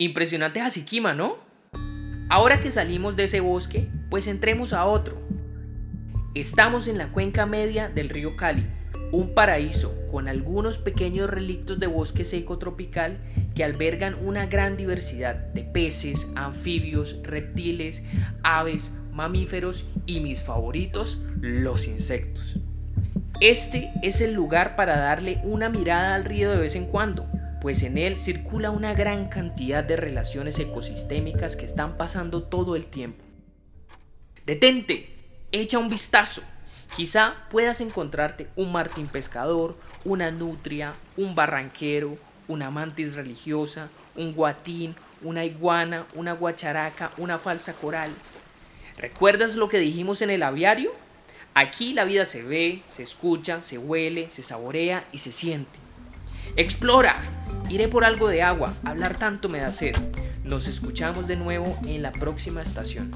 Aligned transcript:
Impresionante 0.00 0.60
Hasiquima, 0.60 1.12
¿no? 1.12 1.38
Ahora 2.28 2.60
que 2.60 2.70
salimos 2.70 3.16
de 3.16 3.24
ese 3.24 3.40
bosque, 3.40 3.88
pues 4.10 4.28
entremos 4.28 4.72
a 4.72 4.86
otro. 4.86 5.20
Estamos 6.36 6.86
en 6.86 6.98
la 6.98 7.08
cuenca 7.08 7.46
media 7.46 7.88
del 7.88 8.08
río 8.08 8.36
Cali, 8.36 8.64
un 9.10 9.34
paraíso 9.34 9.92
con 10.08 10.28
algunos 10.28 10.78
pequeños 10.78 11.28
relictos 11.28 11.80
de 11.80 11.88
bosque 11.88 12.24
seco 12.24 12.58
tropical 12.58 13.18
que 13.56 13.64
albergan 13.64 14.16
una 14.24 14.46
gran 14.46 14.76
diversidad 14.76 15.34
de 15.34 15.62
peces, 15.62 16.28
anfibios, 16.36 17.20
reptiles, 17.24 18.04
aves, 18.44 18.92
mamíferos 19.10 19.90
y 20.06 20.20
mis 20.20 20.44
favoritos, 20.44 21.20
los 21.40 21.88
insectos. 21.88 22.56
Este 23.40 23.90
es 24.04 24.20
el 24.20 24.32
lugar 24.32 24.76
para 24.76 24.96
darle 24.96 25.40
una 25.42 25.68
mirada 25.68 26.14
al 26.14 26.24
río 26.24 26.52
de 26.52 26.58
vez 26.58 26.76
en 26.76 26.86
cuando, 26.86 27.26
pues 27.60 27.82
en 27.82 27.98
él 27.98 28.16
circula 28.16 28.70
una 28.70 28.94
gran 28.94 29.28
cantidad 29.28 29.82
de 29.82 29.96
relaciones 29.96 30.58
ecosistémicas 30.58 31.56
que 31.56 31.66
están 31.66 31.96
pasando 31.96 32.44
todo 32.44 32.76
el 32.76 32.86
tiempo. 32.86 33.24
Detente, 34.46 35.14
echa 35.52 35.78
un 35.78 35.88
vistazo. 35.88 36.42
Quizá 36.96 37.34
puedas 37.50 37.80
encontrarte 37.80 38.48
un 38.56 38.72
martín 38.72 39.08
pescador, 39.08 39.76
una 40.04 40.30
nutria, 40.30 40.94
un 41.16 41.34
barranquero, 41.34 42.16
una 42.46 42.70
mantis 42.70 43.14
religiosa, 43.14 43.90
un 44.16 44.32
guatín, 44.32 44.94
una 45.22 45.44
iguana, 45.44 46.06
una 46.14 46.32
guacharaca, 46.32 47.10
una 47.18 47.38
falsa 47.38 47.74
coral. 47.74 48.10
¿Recuerdas 48.96 49.54
lo 49.54 49.68
que 49.68 49.78
dijimos 49.78 50.22
en 50.22 50.30
el 50.30 50.42
aviario? 50.42 50.92
Aquí 51.54 51.92
la 51.92 52.04
vida 52.04 52.24
se 52.24 52.42
ve, 52.42 52.82
se 52.86 53.02
escucha, 53.02 53.62
se 53.62 53.78
huele, 53.78 54.28
se 54.28 54.42
saborea 54.42 55.04
y 55.12 55.18
se 55.18 55.32
siente. 55.32 55.78
Explora. 56.56 57.37
Iré 57.68 57.88
por 57.88 58.04
algo 58.04 58.28
de 58.28 58.42
agua. 58.42 58.72
Hablar 58.84 59.18
tanto 59.18 59.48
me 59.48 59.60
da 59.60 59.70
sed. 59.70 59.94
Nos 60.42 60.66
escuchamos 60.66 61.26
de 61.26 61.36
nuevo 61.36 61.78
en 61.84 62.02
la 62.02 62.12
próxima 62.12 62.62
estación. 62.62 63.10